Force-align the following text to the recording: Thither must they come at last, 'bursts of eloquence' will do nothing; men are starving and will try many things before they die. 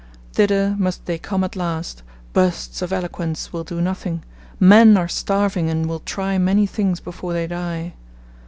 Thither 0.33 0.75
must 0.79 1.05
they 1.05 1.19
come 1.19 1.43
at 1.43 1.55
last, 1.55 2.01
'bursts 2.33 2.81
of 2.81 2.91
eloquence' 2.91 3.53
will 3.53 3.63
do 3.63 3.79
nothing; 3.79 4.23
men 4.59 4.97
are 4.97 5.07
starving 5.07 5.69
and 5.69 5.85
will 5.85 5.99
try 5.99 6.39
many 6.39 6.65
things 6.65 6.99
before 6.99 7.33
they 7.33 7.45
die. 7.45 7.93